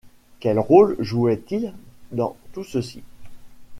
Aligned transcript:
Quel 0.39 0.57
rôle 0.57 0.95
jouait-il 0.99 1.73
dans 2.11 2.35
tout 2.53 2.63
ceci? 2.63 3.03